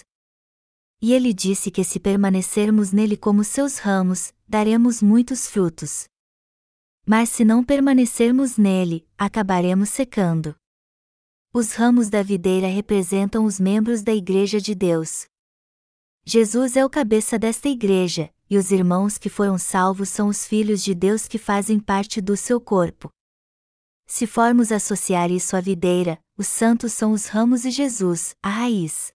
[1.02, 6.08] E ele disse que se permanecermos nele como seus ramos, daremos muitos frutos.
[7.06, 10.56] Mas se não permanecermos nele, acabaremos secando.
[11.54, 15.28] Os ramos da videira representam os membros da Igreja de Deus.
[16.24, 20.84] Jesus é o cabeça desta igreja, e os irmãos que foram salvos são os filhos
[20.84, 23.10] de Deus que fazem parte do seu corpo.
[24.08, 29.14] Se formos associar isso à videira, os santos são os ramos e Jesus, a raiz.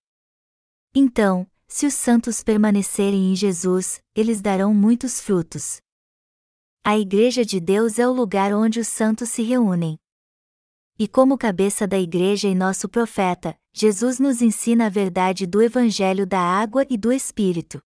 [0.95, 5.81] Então, se os santos permanecerem em Jesus, eles darão muitos frutos.
[6.85, 9.99] A Igreja de Deus é o lugar onde os santos se reúnem.
[10.97, 16.25] E como cabeça da Igreja e nosso profeta, Jesus nos ensina a verdade do Evangelho
[16.25, 17.83] da água e do Espírito.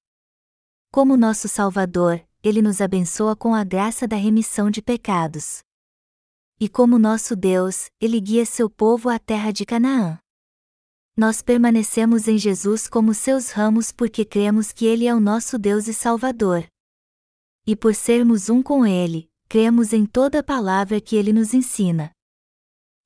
[0.90, 5.60] Como nosso Salvador, ele nos abençoa com a graça da remissão de pecados.
[6.60, 10.18] E como nosso Deus, ele guia seu povo à terra de Canaã
[11.18, 15.88] nós permanecemos em Jesus como seus ramos porque cremos que Ele é o nosso Deus
[15.88, 16.64] e Salvador.
[17.66, 22.12] E por sermos um com Ele, cremos em toda a palavra que Ele nos ensina.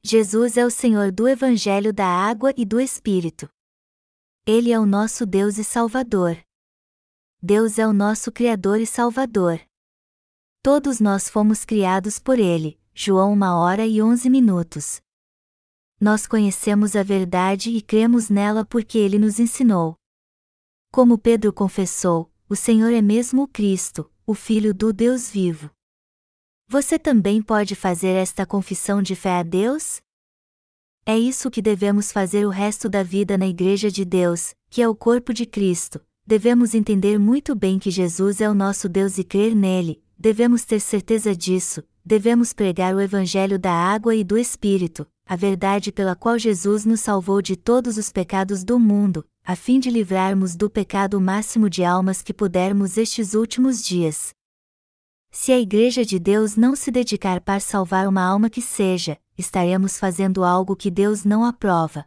[0.04, 3.48] Jesus é o Senhor do Evangelho da água e do Espírito.
[4.46, 6.36] Ele é o nosso Deus e Salvador.
[7.42, 9.60] Deus é o nosso Criador e Salvador.
[10.62, 15.02] Todos nós fomos criados por Ele, João 1 hora e 11 minutos
[16.02, 19.94] nós conhecemos a verdade e cremos nela porque ele nos ensinou.
[20.90, 25.70] Como Pedro confessou, o Senhor é mesmo o Cristo, o Filho do Deus vivo.
[26.66, 30.00] Você também pode fazer esta confissão de fé a Deus?
[31.06, 34.88] É isso que devemos fazer o resto da vida na Igreja de Deus, que é
[34.88, 36.04] o corpo de Cristo.
[36.24, 40.78] Devemos entender muito bem que Jesus é o nosso Deus e crer nele, devemos ter
[40.78, 46.38] certeza disso, devemos pregar o Evangelho da água e do Espírito, a verdade pela qual
[46.38, 51.14] Jesus nos salvou de todos os pecados do mundo, a fim de livrarmos do pecado
[51.14, 54.32] o máximo de almas que pudermos estes últimos dias.
[55.32, 59.98] Se a Igreja de Deus não se dedicar para salvar uma alma que seja, estaremos
[59.98, 62.04] fazendo algo que Deus não aprova.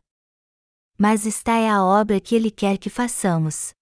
[0.98, 3.74] Mas esta é a obra que Ele quer que façamos.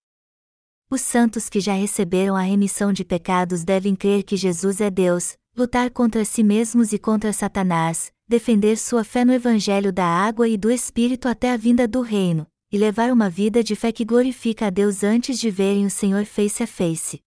[0.94, 5.36] Os santos que já receberam a remissão de pecados devem crer que Jesus é Deus,
[5.58, 10.56] lutar contra si mesmos e contra Satanás, defender sua fé no Evangelho da água e
[10.56, 14.68] do Espírito até a vinda do Reino, e levar uma vida de fé que glorifica
[14.68, 17.22] a Deus antes de verem o Senhor face a face.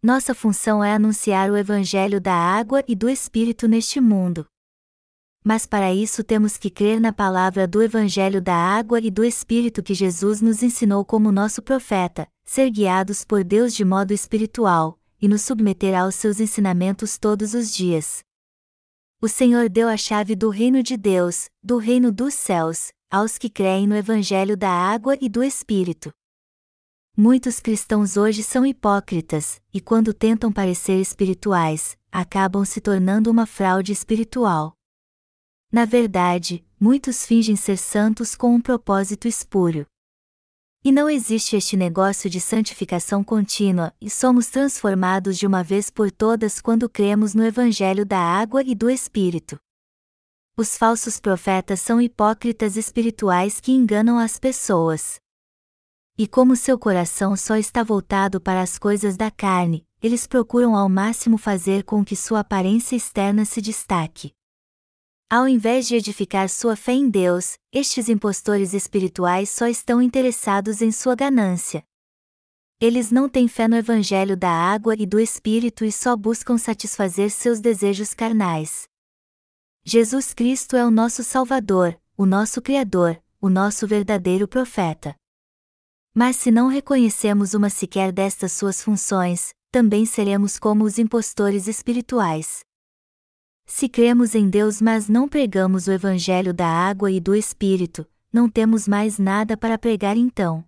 [0.00, 4.46] Nossa função é anunciar o Evangelho da água e do Espírito neste mundo.
[5.44, 9.82] Mas para isso temos que crer na palavra do Evangelho da água e do Espírito
[9.82, 15.26] que Jesus nos ensinou como nosso profeta, ser guiados por Deus de modo espiritual, e
[15.26, 18.22] nos submeter aos seus ensinamentos todos os dias
[19.22, 23.50] o Senhor deu a chave do reino de Deus, do reino dos céus, aos que
[23.50, 26.10] creem no Evangelho da água e do Espírito.
[27.14, 33.92] Muitos cristãos hoje são hipócritas, e quando tentam parecer espirituais, acabam se tornando uma fraude
[33.92, 34.74] espiritual.
[35.72, 39.86] Na verdade, muitos fingem ser santos com um propósito espúrio.
[40.82, 46.10] E não existe este negócio de santificação contínua, e somos transformados de uma vez por
[46.10, 49.60] todas quando cremos no Evangelho da água e do Espírito.
[50.56, 55.20] Os falsos profetas são hipócritas espirituais que enganam as pessoas.
[56.18, 60.88] E como seu coração só está voltado para as coisas da carne, eles procuram ao
[60.88, 64.32] máximo fazer com que sua aparência externa se destaque.
[65.32, 70.90] Ao invés de edificar sua fé em Deus, estes impostores espirituais só estão interessados em
[70.90, 71.84] sua ganância.
[72.80, 77.30] Eles não têm fé no Evangelho da água e do Espírito e só buscam satisfazer
[77.30, 78.88] seus desejos carnais.
[79.84, 85.14] Jesus Cristo é o nosso Salvador, o nosso Criador, o nosso verdadeiro profeta.
[86.12, 92.64] Mas se não reconhecemos uma sequer destas suas funções, também seremos como os impostores espirituais.
[93.72, 98.50] Se cremos em Deus, mas não pregamos o Evangelho da água e do Espírito, não
[98.50, 100.64] temos mais nada para pregar então.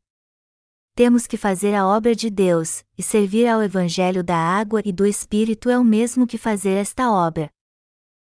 [0.94, 5.05] Temos que fazer a obra de Deus, e servir ao Evangelho da água e do
[5.05, 7.50] Espírito é o mesmo que fazer esta obra.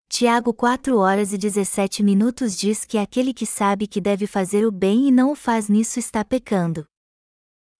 [0.08, 4.72] Tiago 4 horas e 17 minutos diz que aquele que sabe que deve fazer o
[4.72, 6.86] bem e não o faz nisso está pecando.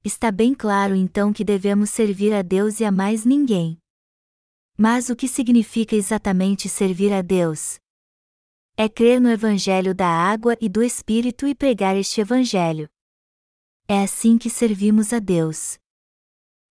[0.05, 3.79] Está bem claro então que devemos servir a Deus e a mais ninguém.
[4.77, 7.79] Mas o que significa exatamente servir a Deus?
[8.77, 12.89] É crer no Evangelho da água e do Espírito e pregar este Evangelho.
[13.87, 15.79] É assim que servimos a Deus.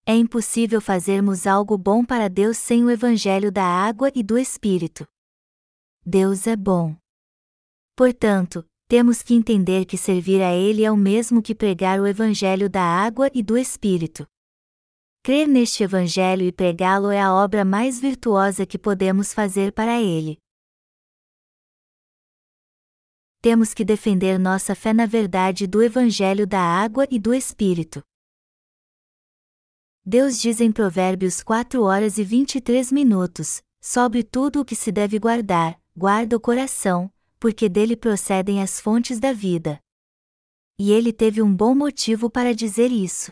[0.05, 5.07] É impossível fazermos algo bom para Deus sem o Evangelho da água e do Espírito.
[6.05, 6.97] Deus é bom.
[7.95, 12.69] Portanto, temos que entender que servir a Ele é o mesmo que pregar o Evangelho
[12.69, 14.27] da água e do Espírito.
[15.25, 20.37] Crer neste Evangelho e pregá-lo é a obra mais virtuosa que podemos fazer para Ele.
[23.41, 28.03] Temos que defender nossa fé na verdade do Evangelho da água e do Espírito.
[30.05, 35.19] Deus diz em Provérbios 4 horas e 23 minutos: sobre tudo o que se deve
[35.19, 37.09] guardar, guarda o coração,
[37.39, 39.79] porque dele procedem as fontes da vida.
[40.77, 43.31] E ele teve um bom motivo para dizer isso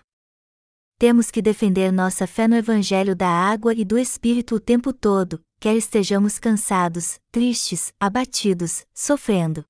[1.02, 5.42] temos que defender nossa fé no Evangelho da água e do Espírito o tempo todo,
[5.60, 9.66] quer estejamos cansados, tristes, abatidos, sofrendo.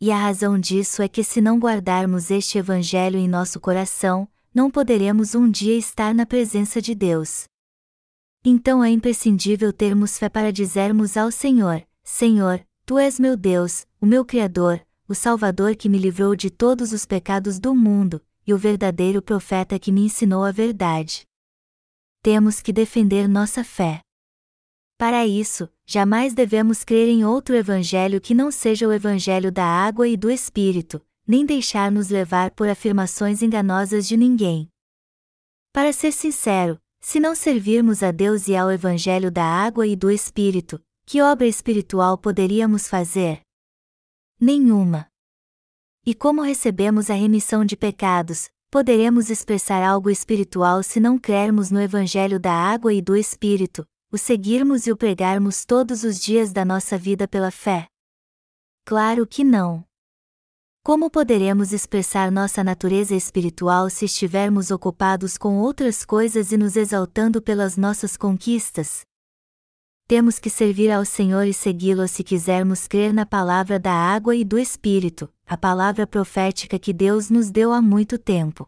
[0.00, 4.70] E a razão disso é que se não guardarmos este Evangelho em nosso coração, não
[4.70, 7.44] poderemos um dia estar na presença de Deus.
[8.42, 14.06] Então é imprescindível termos fé para dizermos ao Senhor: Senhor, Tu és meu Deus, o
[14.06, 18.58] meu Criador, o Salvador que me livrou de todos os pecados do mundo, e o
[18.58, 21.24] verdadeiro profeta que me ensinou a verdade.
[22.20, 24.00] Temos que defender nossa fé.
[24.98, 30.08] Para isso, jamais devemos crer em outro evangelho que não seja o evangelho da água
[30.08, 34.68] e do Espírito, nem deixar-nos levar por afirmações enganosas de ninguém.
[35.72, 40.10] Para ser sincero, se não servirmos a Deus e ao evangelho da água e do
[40.10, 43.40] Espírito, que obra espiritual poderíamos fazer?
[44.40, 45.09] Nenhuma.
[46.06, 51.80] E como recebemos a remissão de pecados, poderemos expressar algo espiritual se não crermos no
[51.80, 56.64] Evangelho da água e do Espírito, o seguirmos e o pregarmos todos os dias da
[56.64, 57.86] nossa vida pela fé?
[58.86, 59.84] Claro que não.
[60.82, 67.42] Como poderemos expressar nossa natureza espiritual se estivermos ocupados com outras coisas e nos exaltando
[67.42, 69.02] pelas nossas conquistas?
[70.10, 74.44] Temos que servir ao Senhor e segui-lo se quisermos crer na palavra da água e
[74.44, 78.66] do Espírito, a palavra profética que Deus nos deu há muito tempo.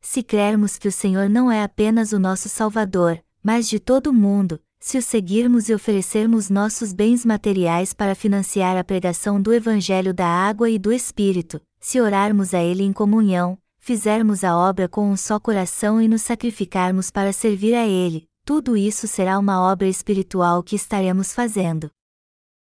[0.00, 4.14] Se crermos que o Senhor não é apenas o nosso Salvador, mas de todo o
[4.14, 10.14] mundo, se o seguirmos e oferecermos nossos bens materiais para financiar a pregação do Evangelho
[10.14, 15.10] da água e do Espírito, se orarmos a Ele em comunhão, fizermos a obra com
[15.10, 19.86] um só coração e nos sacrificarmos para servir a Ele, tudo isso será uma obra
[19.86, 21.90] espiritual que estaremos fazendo.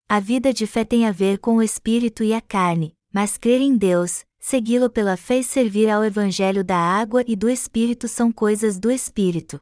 [0.09, 3.61] A vida de fé tem a ver com o espírito e a carne, mas crer
[3.61, 8.31] em Deus, segui-lo pela fé e servir ao Evangelho da água e do Espírito são
[8.31, 9.61] coisas do Espírito.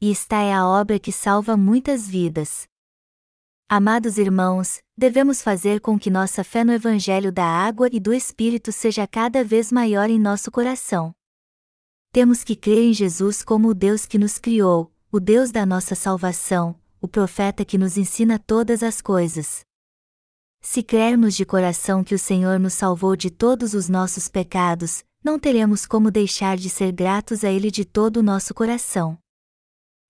[0.00, 2.66] E esta é a obra que salva muitas vidas.
[3.68, 8.72] Amados irmãos, devemos fazer com que nossa fé no Evangelho da água e do Espírito
[8.72, 11.14] seja cada vez maior em nosso coração.
[12.12, 15.94] Temos que crer em Jesus como o Deus que nos criou, o Deus da nossa
[15.94, 19.60] salvação, o profeta que nos ensina todas as coisas.
[20.62, 25.38] Se crermos de coração que o Senhor nos salvou de todos os nossos pecados, não
[25.38, 29.18] teremos como deixar de ser gratos a Ele de todo o nosso coração.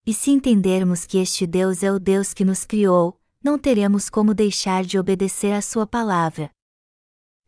[0.06, 4.32] E se entendermos que este Deus é o Deus que nos criou, não teremos como
[4.32, 6.48] deixar de obedecer à Sua palavra.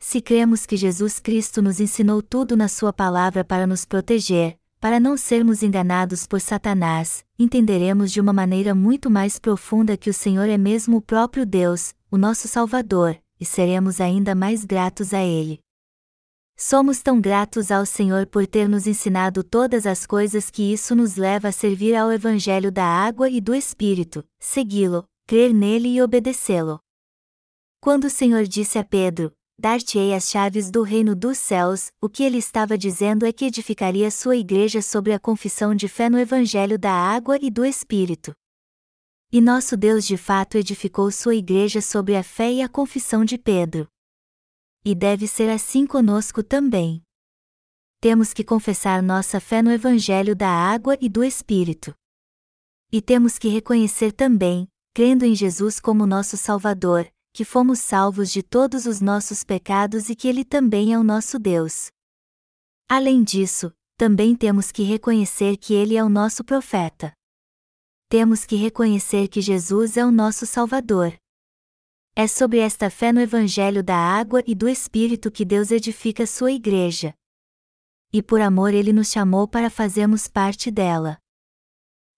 [0.01, 5.01] Se cremos que Jesus Cristo nos ensinou tudo na Sua palavra para nos proteger, para
[5.01, 10.47] não sermos enganados por Satanás, entenderemos de uma maneira muito mais profunda que o Senhor
[10.47, 15.59] é mesmo o próprio Deus, o nosso Salvador, e seremos ainda mais gratos a Ele.
[16.55, 21.17] Somos tão gratos ao Senhor por ter nos ensinado todas as coisas que isso nos
[21.17, 26.79] leva a servir ao Evangelho da água e do Espírito, segui-lo, crer nele e obedecê-lo.
[27.81, 32.25] Quando o Senhor disse a Pedro: Dar-te-ei as chaves do reino dos céus, o que
[32.25, 36.77] ele estava dizendo é que edificaria sua igreja sobre a confissão de fé no Evangelho
[36.77, 38.35] da água e do Espírito.
[39.31, 43.39] E nosso Deus de fato edificou sua igreja sobre a fé e a confissão de
[43.39, 43.87] Pedro.
[44.85, 47.01] E deve ser assim conosco também.
[48.01, 51.95] Temos que confessar nossa fé no Evangelho da água e do Espírito.
[52.93, 58.45] E temos que reconhecer também, crendo em Jesus como nosso Salvador, que fomos salvos de
[58.45, 61.91] todos os nossos pecados e que Ele também é o nosso Deus.
[62.89, 67.13] Além disso, também temos que reconhecer que Ele é o nosso profeta.
[68.09, 71.13] Temos que reconhecer que Jesus é o nosso Salvador.
[72.15, 76.53] É sobre esta fé no Evangelho da água e do Espírito que Deus edifica sua
[76.53, 77.13] igreja.
[78.13, 81.19] E por amor ele nos chamou para fazermos parte dela.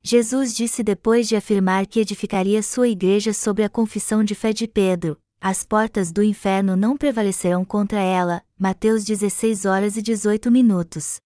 [0.09, 4.69] Jesus disse depois de afirmar que edificaria sua igreja sobre a confissão de fé de
[4.69, 8.41] Pedro: As portas do inferno não prevalecerão contra ela.
[8.57, 11.17] Mateus 16 horas e 18 minutos.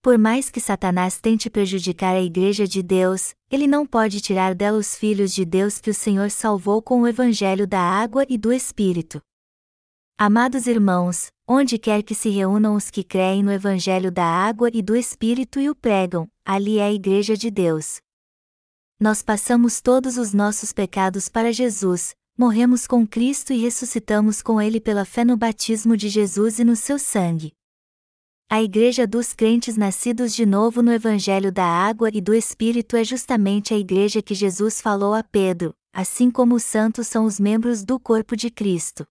[0.00, 4.78] Por mais que Satanás tente prejudicar a Igreja de Deus, ele não pode tirar dela
[4.78, 8.52] os filhos de Deus que o Senhor salvou com o Evangelho da água e do
[8.52, 9.20] Espírito.
[10.16, 14.80] Amados irmãos, onde quer que se reúnam os que creem no Evangelho da água e
[14.80, 18.00] do Espírito e o pregam, ali é a Igreja de Deus.
[19.00, 24.80] Nós passamos todos os nossos pecados para Jesus, morremos com Cristo e ressuscitamos com Ele
[24.80, 27.50] pela fé no batismo de Jesus e no seu sangue.
[28.48, 33.02] A Igreja dos crentes nascidos de novo no Evangelho da Água e do Espírito é
[33.02, 37.84] justamente a Igreja que Jesus falou a Pedro, assim como os santos são os membros
[37.84, 39.04] do corpo de Cristo.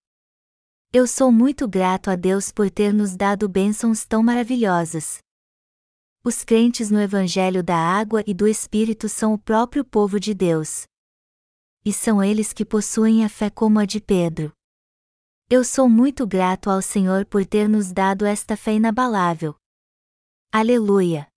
[0.92, 5.20] Eu sou muito grato a Deus por ter nos dado bênçãos tão maravilhosas.
[6.24, 10.88] Os crentes no Evangelho da Água e do Espírito são o próprio povo de Deus.
[11.86, 14.52] E são eles que possuem a fé como a de Pedro.
[15.48, 19.56] Eu sou muito grato ao Senhor por ter nos dado esta fé inabalável.
[20.52, 21.29] Aleluia!